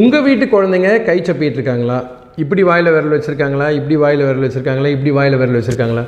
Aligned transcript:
உங்கள் 0.00 0.22
வீட்டு 0.26 0.44
குழந்தைங்க 0.52 0.88
கை 1.08 1.16
சப்பிட்டு 1.26 1.58
இருக்காங்களா? 1.58 1.96
இப்படி 2.42 2.62
வாயில் 2.68 2.90
விரல் 2.94 3.12
வச்சுருக்காங்களா? 3.14 3.66
இப்படி 3.76 3.96
வாயில் 4.02 4.22
விரல் 4.26 4.44
வச்சுருக்காங்களா? 4.44 4.88
இப்படி 4.94 5.10
வாயில் 5.18 5.36
விரல் 5.40 5.58
வச்சுருக்காங்களா? 5.58 6.02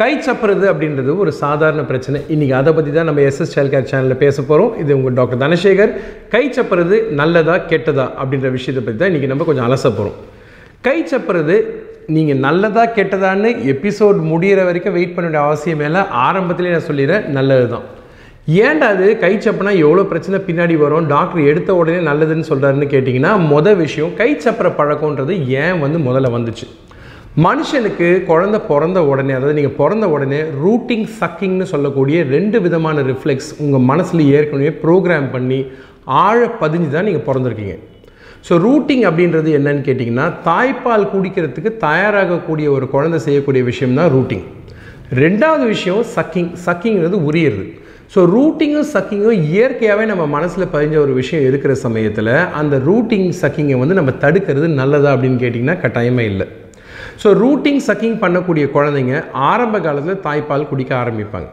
கை 0.00 0.12
சப்புறது 0.26 0.64
அப்படின்றது 0.70 1.10
ஒரு 1.22 1.32
சாதாரண 1.40 1.82
பிரச்சனை. 1.90 2.18
இன்றைக்கி 2.34 2.54
அதை 2.60 2.72
பற்றி 2.76 2.92
தான் 2.94 3.08
நம்ம 3.10 3.20
எஸ்எஸ் 3.30 3.52
சைல்ட் 3.56 3.72
கேர் 3.74 3.90
சேனலில் 3.90 4.20
பேச 4.22 4.36
போகிறோம் 4.50 4.72
இது 4.82 4.96
உங்கள் 4.98 5.16
டாக்டர் 5.18 5.42
தனசேகர். 5.44 5.92
கை 6.34 6.42
சப்புறது 6.58 6.98
நல்லதா 7.20 7.56
கெட்டதா 7.72 8.06
அப்படின்ற 8.22 8.50
விஷயத்தை 8.56 8.84
பற்றி 8.86 8.98
தான் 9.02 9.12
இன்றைக்கி 9.12 9.30
நம்ம 9.32 9.48
கொஞ்சம் 9.50 9.66
அலச 9.68 9.84
போகிறோம் 9.98 10.16
கை 10.88 10.98
சப்புறது 11.12 11.58
நீங்கள் 12.16 12.42
நல்லதா 12.46 12.86
கெட்டதான்னு 13.00 13.52
எபிசோட் 13.74 14.18
முடிகிற 14.32 14.64
வரைக்கும் 14.70 14.96
வெயிட் 14.98 15.14
பண்ண 15.14 15.26
வேண்டிய 15.28 15.44
அவசியம் 15.48 15.84
இல்லை. 15.90 16.04
ஆரம்பத்திலே 16.26 16.74
நான் 16.76 16.88
சொல்லிடுறேன் 16.90 17.26
நல்லது 17.38 17.68
தான் 17.76 17.86
ஏன்டா 18.54 18.88
அது? 18.94 19.06
கை 19.22 19.30
சப்புனா 19.44 19.70
எவ்வளோ 19.84 20.02
பிரச்சனை 20.10 20.38
பின்னாடி 20.48 20.74
வரும்? 20.82 21.06
டாக்டர் 21.12 21.46
எடுத்த 21.50 21.70
உடனே 21.74 22.00
நல்லதுன்னு 22.08 22.48
சொல்கிறாருன்னு 22.48 22.86
கேட்டிங்கன்னா 22.92 23.30
மொதல் 23.52 23.78
விஷயம் 23.84 24.12
கை 24.20 24.28
சப்புற 24.44 24.68
பழக்கம்ன்றது 24.80 25.32
ஏன் 25.62 25.80
வந்து 25.84 25.98
முதல்ல 26.08 26.28
வந்துச்சு? 26.34 26.66
மனுஷனுக்கு 27.46 28.08
குழந்தை 28.28 28.58
பிறந்த 28.68 28.98
உடனே 29.04 29.32
அதாவது 29.38 29.56
நீங்கள் 29.58 29.74
பிறந்த 29.80 30.08
உடனே 30.08 30.38
ரூட்டிங் 30.64 31.06
சக்கிங்னு 31.20 31.66
சொல்லக்கூடிய 31.72 32.18
ரெண்டு 32.34 32.60
விதமான 32.66 33.02
ரிஃப்ளெக்ஸ் 33.08 33.50
உங்கள் 33.64 33.84
மனசில் 33.90 34.22
ஏற்கனவே 34.36 34.70
ப்ரோக்ராம் 34.84 35.26
பண்ணி 35.34 35.58
ஆழ 36.04 36.38
பதிஞ்சு 36.60 36.90
தான் 36.90 37.08
நீங்கள் 37.08 37.26
பிறந்திருக்கீங்க. 37.28 37.74
ஸோ 38.48 38.58
ரூட்டிங் 38.66 39.04
அப்படின்றது 39.08 39.50
என்னன்னு 39.58 39.82
கேட்டிங்கன்னா 39.88 40.26
தாய்ப்பால் 40.46 41.10
குடிக்கிறதுக்கு 41.14 41.72
தயாராகக்கூடிய 41.86 42.66
ஒரு 42.76 42.88
குழந்தை 42.94 43.20
செய்யக்கூடிய 43.26 43.64
விஷயம் 43.70 43.98
தான் 44.00 44.12
ரூட்டிங். 44.16 44.44
ரெண்டாவது 45.24 45.66
விஷயம் 45.74 46.04
சக்கிங். 46.16 46.52
சக்கிங்கிறது 46.66 47.18
உரியது. 47.30 47.64
ஸோ 48.14 48.20
ரூட்டிங்கும் 48.34 48.90
சக்கிங்கும் 48.92 49.40
இயற்கையாகவே 49.52 50.04
நம்ம 50.10 50.24
மனசில் 50.34 50.72
பதிஞ்ச 50.74 50.96
ஒரு 51.04 51.12
விஷயம் 51.20 51.46
இருக்கிற 51.48 51.72
சமயத்தில் 51.84 52.32
அந்த 52.60 52.74
ரூட்டிங் 52.88 53.28
சக்கிங்கை 53.42 53.78
வந்து 53.82 53.98
நம்ம 53.98 54.12
தடுக்கிறது 54.24 54.68
நல்லதா 54.80 55.12
அப்படின்னு 55.14 55.40
கேட்டிங்கன்னா 55.42 55.76
கட்டாயமே 55.84 56.24
இல்லை. 56.32 56.46
ஸோ 57.22 57.28
ரூட்டிங் 57.42 57.80
சக்கிங் 57.88 58.18
பண்ணக்கூடிய 58.24 58.66
குழந்தைங்க 58.76 59.16
ஆரம்ப 59.50 59.80
காலத்தில் 59.86 60.24
தாய்ப்பால் 60.26 60.68
குடிக்க 60.72 60.92
ஆரம்பிப்பாங்க. 61.02 61.48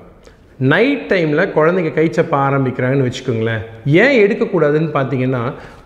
நைட் 0.60 1.06
டைமில் 1.12 1.52
குழந்தைங்க 1.56 1.92
கை 1.94 2.06
சப்ப 2.18 2.34
ஆரம்பிக்கிறாங்கன்னு 2.48 3.08
வச்சுக்கோங்களேன். 3.08 3.62
ஏன் 4.04 4.16
எடுக்கக்கூடாதுன்னு 4.24 4.92
பார்த்தீங்கன்னா 4.98 5.42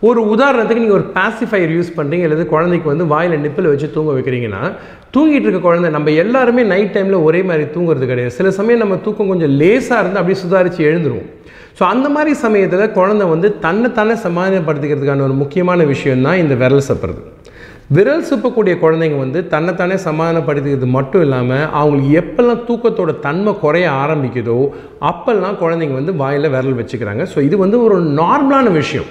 ஒரு 0.07 0.21
உதாரணத்துக்கு 0.33 0.83
நீங்கள் 0.83 0.99
ஒரு 0.99 1.07
பாசிஃபையர் 1.17 1.73
யூஸ் 1.77 1.95
பண்ணுறீங்க 1.97 2.27
அல்லது 2.27 2.45
குழந்தைக்கு 2.53 2.87
வந்து 2.93 3.05
வாயில் 3.13 3.41
நிப்பில் 3.45 3.71
வச்சு 3.71 3.89
தூங்க 3.95 4.11
வைக்கிறீங்கன்னா 4.17 4.61
தூங்கிட்டு 5.15 5.47
இருக்க 5.47 5.61
குழந்தை 5.67 5.89
நம்ம 5.97 6.11
எல்லாருமே 6.23 6.63
நைட் 6.73 6.93
டைமில் 6.95 7.25
ஒரே 7.27 7.41
மாதிரி 7.49 7.65
தூங்குறது 7.75 8.07
கிடையாது. 8.11 8.35
சில 8.39 8.51
சமயம் 8.59 8.83
நம்ம 8.83 8.97
தூக்கம் 9.07 9.31
கொஞ்சம் 9.33 9.55
லேசாக 9.61 10.01
இருந்து 10.03 10.21
அப்படியே 10.21 10.41
சுதாரித்து 10.43 10.81
எழுந்துருவோம். 10.89 11.29
ஸோ 11.79 11.83
அந்த 11.93 12.09
மாதிரி 12.09 12.31
சமயத்தில் 12.45 12.93
குழந்தை 12.99 13.25
வந்து 13.33 13.47
தன்னைத்தானே 13.65 14.13
சமாதானப்படுத்திக்கிறதுக்கான 14.27 15.25
ஒரு 15.29 15.33
முக்கியமான 15.43 15.83
விஷயம் 15.93 16.25
தான் 16.27 16.41
இந்த 16.43 16.55
விரல் 16.55 16.87
சப்புறது. 16.89 17.21
விரல் 17.95 18.25
சுப்பக்கூடிய 18.29 18.73
குழந்தைங்க 18.79 19.17
வந்து 19.17 19.39
தன்னைத்தானே 19.51 19.97
சமாதானப்படுத்திக்கிறது 20.05 20.87
மட்டும் 20.95 21.21
இல்லாமல் 21.25 21.67
அவங்களுக்கு 21.79 22.09
எப்பெல்லாம் 22.21 22.63
தூக்கத்தோட 22.69 23.11
தன்மை 23.25 23.51
குறைய 23.61 23.85
ஆரம்பிக்குதோ 24.01 24.57
அப்பெல்லாம் 25.09 25.59
குழந்தைங்க 25.61 25.95
வந்து 25.99 26.15
வாயில் 26.21 26.51
விரல் 26.55 26.79
வச்சுக்கிறாங்க. 26.79 27.25
ஸோ 27.33 27.37
இது 27.47 27.57
வந்து 27.63 27.77
ஒரு 27.85 27.97
நார்மலான 28.19 28.73
விஷயம். 28.79 29.07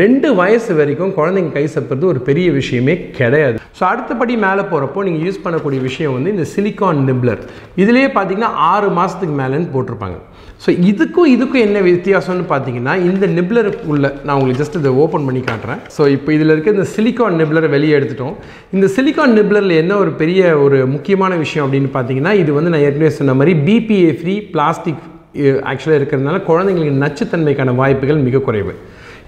ரெண்டு 0.00 0.28
வயசு 0.38 0.74
வரைக்கும் 0.76 1.10
குழந்தைங்க 1.16 1.50
கை 1.54 1.64
சப்புறது 1.72 2.04
ஒரு 2.10 2.20
பெரிய 2.28 2.48
விஷயமே 2.58 2.94
கிடையாது. 3.16 3.56
ஸோ 3.78 3.82
அடுத்தபடி 3.88 4.34
மேலே 4.44 4.62
போகிறப்போ 4.70 5.00
நீங்கள் 5.06 5.24
யூஸ் 5.26 5.42
பண்ணக்கூடிய 5.44 5.80
விஷயம் 5.88 6.14
வந்து 6.16 6.30
இந்த 6.34 6.44
சிலிக்கான் 6.52 7.02
நிப்ளர் 7.08 7.42
இதுலேயே 7.82 8.08
பார்த்தீங்கன்னா 8.14 8.50
ஆறு 8.70 8.88
மாதத்துக்கு 8.98 9.34
மேலேன்னு 9.40 9.68
போட்டிருப்பாங்க. 9.74 10.16
ஸோ 10.64 10.70
இதுக்கும் 10.90 11.28
இதுக்கும் 11.34 11.64
என்ன 11.66 11.78
வித்தியாசம்னு 11.90 12.46
பார்த்தீங்கன்னா 12.52 12.94
இந்த 13.08 13.24
நிப்ளருக்குள்ள 13.36 14.06
நான் 14.24 14.34
உங்களுக்கு 14.36 14.62
ஜஸ்ட் 14.62 14.80
இதை 14.80 14.92
ஓப்பன் 15.04 15.26
பண்ணி 15.28 15.42
காட்டுறேன். 15.50 15.80
ஸோ 15.96 16.02
இப்போ 16.16 16.32
இதில் 16.36 16.54
இருக்க 16.54 16.76
இந்த 16.76 16.86
சிலிக்கான் 16.94 17.38
நிப்ளரை 17.42 17.70
வெளியே 17.76 17.96
எடுத்துட்டோம். 17.98 18.34
இந்த 18.76 18.88
சிலிக்கான் 18.96 19.36
நிப்ளரில் 19.40 19.76
என்ன 19.82 19.98
ஒரு 20.04 20.14
பெரிய 20.22 20.56
ஒரு 20.64 20.80
முக்கியமான 20.94 21.34
விஷயம் 21.44 21.66
அப்படின்னு 21.66 21.92
பார்த்தீங்கன்னா 21.98 22.34
இது 22.44 22.52
வந்து 22.58 22.72
நான் 22.74 22.86
ஏற்கனவே 22.88 23.12
சொன்ன 23.20 23.36
மாதிரி 23.40 23.54
பிபிஏ 23.68 24.10
ஃப்ரீ 24.22 24.36
பிளாஸ்டிக் 24.56 25.04
ஆக்சுவலாக 25.70 26.00
இருக்கிறதுனால 26.00 26.40
குழந்தைங்களுக்கு 26.50 27.02
நச்சுத்தன்மைக்கான 27.04 27.76
வாய்ப்புகள் 27.82 28.26
மிக 28.26 28.44
குறைவு. 28.48 28.74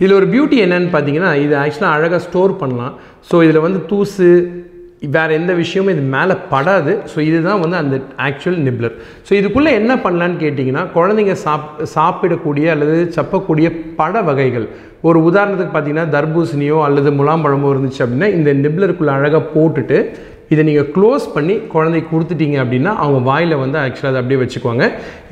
இதில் 0.00 0.18
ஒரு 0.20 0.28
பியூட்டி 0.34 0.56
என்னன்னு 0.66 0.90
பார்த்தீங்கன்னா 0.94 1.32
இது 1.46 1.54
ஆக்சுவலாக 1.62 1.96
அழகாக 1.96 2.22
ஸ்டோர் 2.28 2.52
பண்ணலாம். 2.62 2.94
ஸோ 3.28 3.36
இதில் 3.46 3.64
வந்து 3.66 3.82
தூசு 3.90 4.28
வேறு 5.14 5.32
எந்த 5.38 5.52
விஷயமும் 5.60 5.92
இது 5.94 6.02
மேலே 6.14 6.34
படாது. 6.52 6.92
ஸோ 7.12 7.18
இதுதான் 7.28 7.60
வந்து 7.62 7.76
அந்த 7.80 7.96
ஆக்சுவல் 8.26 8.60
நிப்ளர் 8.66 8.94
ஸோ 9.26 9.32
இதுக்குள்ளே 9.40 9.72
என்ன 9.80 9.92
பண்ணலான்னு 10.04 10.38
கேட்டிங்கன்னா 10.44 10.82
குழந்தைங்க 10.94 11.34
சாப் 11.42 11.66
சாப்பிடக்கூடிய 11.96 12.66
அல்லது 12.74 12.96
சப்பக்கூடிய 13.16 13.68
பட 13.98 14.22
வகைகள். 14.28 14.66
ஒரு 15.08 15.18
உதாரணத்துக்கு 15.28 15.74
பார்த்தீங்கன்னா 15.74 16.06
தர்பூசணியோ 16.16 16.78
அல்லது 16.86 17.10
முலாம்பழமோ 17.18 17.70
இருந்துச்சு 17.74 18.02
அப்படின்னா 18.04 18.30
இந்த 18.38 18.52
நிப்ளருக்குள்ளே 18.64 19.12
அழகாக 19.18 19.44
போட்டுட்டு 19.56 19.98
இதை 20.52 20.62
நீங்கள் 20.68 20.90
க்ளோஸ் 20.96 21.24
பண்ணி 21.36 21.54
குழந்தைக்கு 21.74 22.08
கொடுத்துட்டீங்க 22.10 22.56
அப்படின்னா 22.62 22.90
அவங்க 23.02 23.20
வாயில் 23.28 23.54
வந்து 23.62 23.78
ஆக்சுவலாக 23.84 24.12
அதை 24.12 24.20
அப்படியே 24.22 24.40
வச்சுக்குவாங்க. 24.42 24.84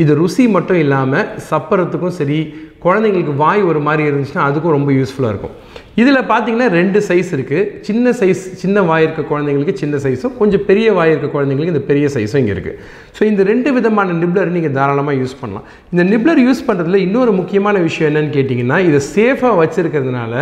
இது 0.02 0.12
ருசி 0.20 0.44
மட்டும் 0.56 0.80
இல்லாமல் 0.84 1.28
சப்பரத்துக்கும் 1.50 2.16
சரி 2.20 2.38
குழந்தைங்களுக்கு 2.86 3.34
வாய் 3.44 3.62
ஒரு 3.70 3.80
மாதிரி 3.86 4.02
இருந்துச்சுன்னா 4.10 4.46
அதுக்கும் 4.48 4.76
ரொம்ப 4.76 4.90
யூஸ்ஃபுல்லாக 4.98 5.32
இருக்கும். 5.34 5.54
இதில் 6.02 6.18
பார்த்தீங்கன்னா 6.30 6.68
ரெண்டு 6.78 6.98
சைஸ் 7.08 7.28
இருக்குது 7.36 7.66
சின்ன 7.86 8.12
சைஸ் 8.20 8.40
சின்ன 8.60 8.78
வாய் 8.88 9.04
இருக்க 9.06 9.22
குழந்தைங்களுக்கு 9.30 9.74
சின்ன 9.82 9.96
சைஸும் 10.04 10.34
கொஞ்சம் 10.40 10.64
பெரிய 10.68 10.86
வாய் 10.96 11.12
இருக்க 11.12 11.28
குழந்தைங்களுக்கு 11.34 11.74
இந்த 11.74 11.82
பெரிய 11.90 12.06
சைஸும் 12.14 12.40
இங்கே 12.42 12.54
இருக்குது 12.56 12.78
ஸோ 13.16 13.22
இந்த 13.30 13.42
ரெண்டு 13.50 13.68
விதமான 13.76 14.16
நிப்ளர் 14.22 14.52
நீங்கள் 14.56 14.74
தாராளமாக 14.78 15.16
யூஸ் 15.20 15.36
பண்ணலாம். 15.40 15.66
இந்த 15.92 16.04
நிப்ளர் 16.12 16.40
யூஸ் 16.46 16.64
பண்ணுறதுல 16.68 17.00
இன்னொரு 17.06 17.34
முக்கியமான 17.40 17.76
விஷயம் 17.86 18.10
என்னன்னு 18.10 18.34
கேட்டிங்கன்னா 18.38 18.78
இதை 18.88 19.00
சேஃபாக 19.14 19.54
வச்சுருக்கிறதுனால 19.62 20.34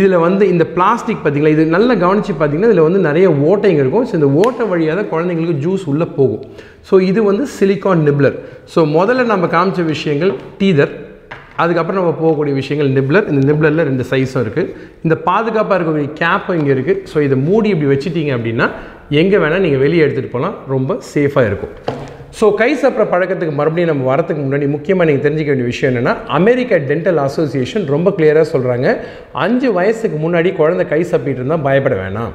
இதில் 0.00 0.18
வந்து 0.26 0.46
இந்த 0.54 0.66
பிளாஸ்டிக் 0.76 1.22
பார்த்தீங்களா 1.24 1.54
இது 1.56 1.66
நல்லா 1.76 1.96
கவனித்து 2.04 2.38
பார்த்தீங்கன்னா 2.42 2.72
இதில் 2.72 2.86
வந்து 2.88 3.02
நிறைய 3.08 3.28
ஓட்டைங்க 3.50 3.82
இருக்கும். 3.84 4.06
ஸோ 4.10 4.14
இந்த 4.20 4.30
ஓட்டை 4.44 4.66
வழியாக 4.72 4.96
தான் 5.00 5.12
குழந்தைங்களுக்கு 5.14 5.62
ஜூஸ் 5.66 5.86
உள்ளே 5.94 6.08
போகும். 6.18 6.44
ஸோ 6.90 6.94
இது 7.10 7.20
வந்து 7.30 7.44
சிலிக்கான் 7.58 8.04
நிப்ளர் 8.08 8.36
ஸோ 8.74 8.80
முதல்ல 8.98 9.30
நம்ம 9.34 9.46
காமிச்ச 9.56 9.82
விஷயங்கள் 9.94 10.32
டீதர் 10.60 10.92
அதுக்கப்புறம் 11.62 12.00
நம்ம 12.00 12.14
போகக்கூடிய 12.22 12.54
விஷயங்கள் 12.60 12.90
நிப்ளர் 12.98 13.28
இந்த 13.32 13.42
நிப்ளரில் 13.50 13.86
ரெண்டு 13.90 14.04
சைஸும் 14.10 14.42
இருக்குது 14.44 14.70
இந்த 15.04 15.14
பாதுகாப்பாக 15.28 15.76
இருக்கக்கூடிய 15.78 16.10
கேப்பும் 16.22 16.58
இங்கே 16.60 16.72
இருக்குது 16.76 17.00
ஸோ 17.12 17.18
இதை 17.26 17.38
மூடி 17.48 17.70
இப்படி 17.74 17.90
வச்சுட்டீங்க 17.92 18.32
அப்படின்னா 18.38 18.68
எங்கே 19.22 19.38
வேணால் 19.44 19.64
நீங்கள் 19.66 19.84
வெளியே 19.84 20.04
எடுத்துகிட்டு 20.06 20.34
போகலாம் 20.36 20.56
ரொம்ப 20.74 20.96
சேஃபாக 21.12 21.48
இருக்கும். 21.50 21.74
ஸோ 22.38 22.46
கை 22.60 22.68
சாப்பிட்ற 22.82 23.04
பழக்கத்துக்கு 23.14 23.54
மறுபடியும் 23.56 23.90
நம்ம 23.92 24.04
வரத்துக்கு 24.10 24.42
முன்னாடி 24.44 24.66
முக்கியமாக 24.74 25.06
நீங்கள் 25.08 25.24
தெரிஞ்சிக்க 25.24 25.50
வேண்டிய 25.52 25.68
விஷயம் 25.72 25.90
என்னென்னா 25.92 26.14
அமெரிக்கா 26.38 26.76
டென்டல் 26.90 27.20
அசோசியேஷன் 27.24 27.84
ரொம்ப 27.94 28.10
கிளியராக 28.16 28.46
சொல்கிறாங்க 28.52 28.86
அஞ்சு 29.44 29.70
வயசுக்கு 29.78 30.18
முன்னாடி 30.24 30.52
குழந்தை 30.60 30.86
கை 30.92 31.00
சாப்பிட்டு 31.10 31.40
இருந்தால் 31.42 31.66
பயப்பட 31.66 31.96
வேணாம். 32.02 32.32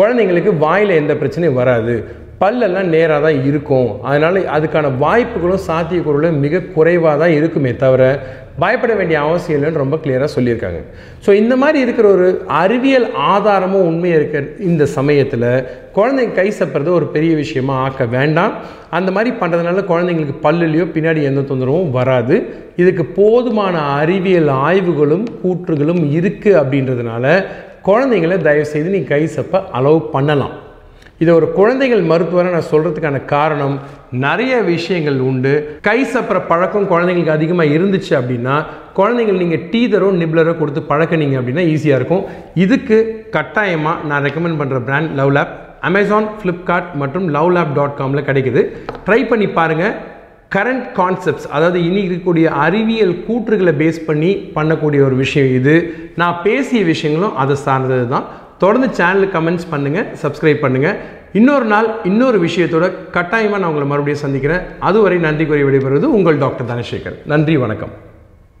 குழந்தைங்களுக்கு 0.00 0.52
வாயில் 0.64 0.98
எந்த 1.00 1.14
பிரச்சனையும் 1.20 1.60
வராது. 1.60 1.94
பல்லெல்லாம் 2.42 2.90
நேராக 2.94 3.20
தான் 3.24 3.38
இருக்கும். 3.48 3.88
அதனால் 4.08 4.38
அதுக்கான 4.56 4.90
வாய்ப்புகளும் 5.04 5.64
சாத்தியக்கூறுகளும் 5.68 6.38
மிக 6.44 6.62
குறைவாக 6.76 7.16
தான் 7.22 7.34
இருக்குமே 7.38 7.72
தவிர 7.82 8.02
பயப்பட 8.62 8.92
வேண்டிய 8.98 9.16
அவசியம் 9.26 9.56
இல்லைன்னு 9.58 9.82
ரொம்ப 9.82 9.96
கிளியராக 10.04 10.30
சொல்லியிருக்காங்க. 10.36 10.80
ஸோ 11.24 11.30
இந்த 11.42 11.54
மாதிரி 11.62 11.78
இருக்கிற 11.84 12.06
ஒரு 12.16 12.26
அறிவியல் 12.62 13.06
ஆதாரமும் 13.32 13.86
உண்மையாக 13.90 14.20
இருக்க 14.20 14.64
இந்த 14.70 14.84
சமயத்தில் 14.96 15.46
குழந்தைங்க 15.96 16.34
கை 16.38 16.48
சப்புறது 16.58 16.90
ஒரு 16.98 17.06
பெரிய 17.14 17.32
விஷயமா 17.42 17.74
ஆக்க 17.86 18.04
வேண்டாம். 18.16 18.54
அந்த 18.98 19.10
மாதிரி 19.16 19.30
பண்ணுறதுனால 19.42 19.84
குழந்தைங்களுக்கு 19.92 20.36
பல்லுலையோ 20.46 20.86
பின்னாடி 20.96 21.22
எந்த 21.30 21.44
தொந்தரவும் 21.50 21.92
வராது. 21.98 22.36
இதுக்கு 22.82 23.06
போதுமான 23.20 23.76
அறிவியல் 24.00 24.50
ஆய்வுகளும் 24.68 25.26
கூற்றுகளும் 25.42 26.02
இருக்குது 26.18 26.58
அப்படின்றதுனால 26.62 27.24
குழந்தைங்கள 27.88 28.36
தயவுசெய்து 28.48 28.96
நீ 28.96 29.02
கை 29.12 29.22
சப்ப 29.36 29.62
அலோவ் 29.78 30.02
பண்ணலாம். 30.16 30.56
இதை 31.22 31.32
ஒரு 31.38 31.46
குழந்தைகள் 31.56 32.02
மருத்துவரை 32.10 32.50
நான் 32.52 32.70
சொல்கிறதுக்கான 32.72 33.18
காரணம் 33.32 33.74
நிறைய 34.24 34.52
விஷயங்கள் 34.72 35.18
உண்டு. 35.30 35.52
கை 35.88 35.98
சப்புற 36.12 36.38
பழக்கம் 36.50 36.90
குழந்தைங்களுக்கு 36.92 37.36
அதிகமாக 37.36 37.74
இருந்துச்சு 37.76 38.12
அப்படின்னா 38.20 38.54
குழந்தைங்கள் 38.98 39.40
நீங்கள் 39.42 39.64
டீதரோ 39.72 40.08
நிப்ளரோ 40.22 40.54
கொடுத்து 40.60 40.82
பழக்கினீங்க 40.92 41.36
அப்படின்னா 41.40 41.64
ஈஸியாக 41.74 41.98
இருக்கும். 42.00 42.24
இதுக்கு 42.64 42.98
கட்டாயமாக 43.36 44.06
நான் 44.10 44.24
ரெக்கமெண்ட் 44.28 44.60
பண்ணுற 44.62 44.80
brand 44.88 45.12
love 45.20 45.34
lab 45.38 45.54
Amazon 45.88 46.28
Flipkart 46.38 46.88
மற்றும் 47.02 47.28
லவ் 47.36 47.52
லேப் 47.56 47.76
டாட் 47.78 47.98
காமில் 48.00 48.26
கிடைக்குது. 48.28 48.62
ட்ரை 49.06 49.20
பண்ணி 49.30 49.48
பாருங்கள் 49.58 49.94
கரண்ட் 50.54 50.86
கான்செப்ட்ஸ் 50.98 51.48
அதாவது 51.56 51.78
இனி 51.88 52.00
இருக்கக்கூடிய 52.06 52.46
அறிவியல் 52.66 53.16
கூற்றுகளை 53.26 53.72
பேஸ் 53.82 54.00
பண்ணி 54.08 54.30
பண்ணக்கூடிய 54.56 55.00
ஒரு 55.08 55.16
விஷயம் 55.24 55.50
இது. 55.58 55.74
நான் 56.20 56.40
பேசிய 56.46 56.80
விஷயங்களும் 56.92 57.36
அதை 57.42 57.56
சார்ந்தது 57.66 58.06
தான் 58.14 58.26
தொடர்ந்து 58.62 58.88
சேனலுக்கு 58.98 59.36
கமெண்ட்ஸ் 59.36 59.70
பண்ணுங்கள் 59.72 60.08
சப்ஸ்கிரைப் 60.22 60.62
பண்ணுங்கள் 60.64 60.98
இன்னொரு 61.38 61.66
நாள் 61.72 61.88
இன்னொரு 62.10 62.38
விஷயத்தோட 62.46 62.86
கட்டாயமாக 63.16 63.60
நான் 63.62 63.70
உங்களை 63.72 63.88
மறுபடியும் 63.92 64.24
சந்திக்கிறேன். 64.26 64.62
அதுவரை 64.90 65.18
நன்றி 65.26 65.46
கூறி 65.46 65.64
விடைபெறுவது 65.68 66.14
உங்கள் 66.18 66.40
டாக்டர் 66.44 66.70
தனசேகர். 66.72 67.18
நன்றி 67.32 67.56
வணக்கம். 67.64 67.92